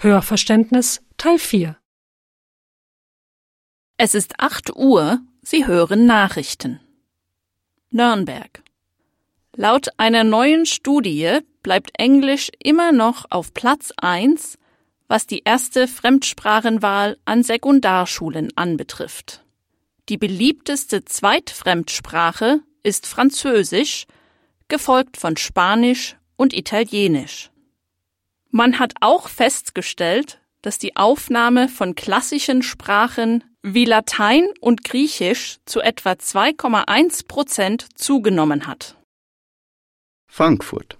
[0.00, 1.76] Hörverständnis Teil 4
[3.96, 6.78] Es ist acht Uhr, Sie hören Nachrichten.
[7.90, 8.62] Nürnberg.
[9.56, 14.56] Laut einer neuen Studie bleibt Englisch immer noch auf Platz 1,
[15.08, 19.44] was die erste Fremdsprachenwahl an Sekundarschulen anbetrifft.
[20.08, 24.06] Die beliebteste Zweitfremdsprache ist Französisch,
[24.68, 27.50] gefolgt von Spanisch und Italienisch.
[28.50, 35.80] Man hat auch festgestellt, dass die Aufnahme von klassischen Sprachen wie Latein und Griechisch zu
[35.80, 38.96] etwa 2,1 Prozent zugenommen hat.
[40.26, 40.96] Frankfurt.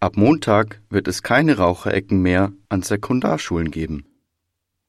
[0.00, 4.06] Ab Montag wird es keine Raucherecken mehr an Sekundarschulen geben.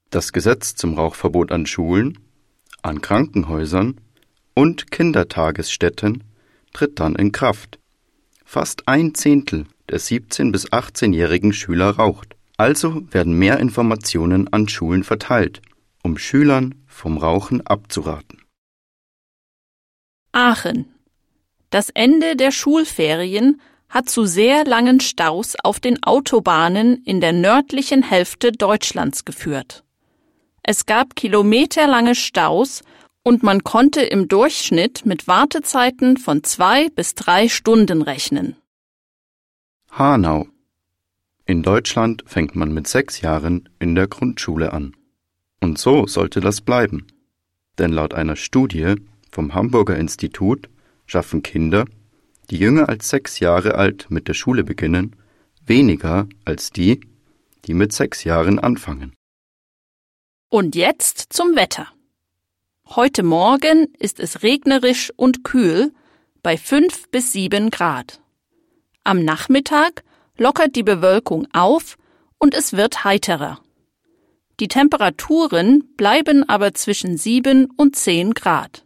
[0.10, 2.20] Das Gesetz zum Rauchverbot an Schulen,
[2.82, 4.00] an Krankenhäusern
[4.54, 6.24] und Kindertagesstätten
[6.74, 7.80] tritt dann in Kraft.
[8.46, 12.36] Fast ein Zehntel der 17- bis 18-jährigen Schüler raucht.
[12.58, 15.62] Also werden mehr Informationen an Schulen verteilt,
[16.04, 18.42] um Schülern vom Rauchen abzuraten.
[20.32, 20.86] Aachen.
[21.70, 28.04] Das Ende der Schulferien hat zu sehr langen Staus auf den Autobahnen in der nördlichen
[28.04, 29.84] Hälfte Deutschlands geführt.
[30.64, 32.84] Es gab kilometerlange Staus
[33.24, 38.56] und man konnte im Durchschnitt mit Wartezeiten von zwei bis drei Stunden rechnen.
[39.92, 40.48] Hanau.
[41.46, 44.96] In Deutschland fängt man mit sechs Jahren in der Grundschule an.
[45.60, 47.08] Und so sollte das bleiben.
[47.78, 48.96] Denn laut einer Studie
[49.32, 50.70] vom Hamburger Institut
[51.06, 51.86] schaffen Kinder,
[52.50, 55.18] die jünger als sechs Jahre alt mit der Schule beginnen,
[55.66, 57.02] weniger als die,
[57.66, 59.14] die mit sechs Jahren anfangen.
[60.50, 61.88] Und jetzt zum Wetter.
[62.88, 65.94] Heute Morgen ist es regnerisch und kühl
[66.44, 68.21] bei fünf bis sieben Grad.
[69.04, 70.04] Am Nachmittag
[70.38, 71.98] lockert die Bewölkung auf
[72.38, 73.60] und es wird heiterer.
[74.60, 78.86] Die Temperaturen bleiben aber zwischen sieben und zehn Grad.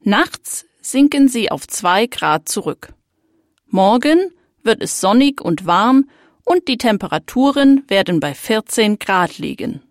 [0.00, 2.92] Nachts sinken sie auf zwei Grad zurück.
[3.66, 4.30] Morgen
[4.62, 6.08] wird es sonnig und warm
[6.44, 9.82] und die Temperaturen werden bei 14 Grad liegen.